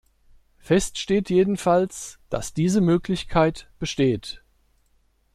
[0.57, 4.43] Fest steht jedenfalls, dass diese Möglichkeit besteht.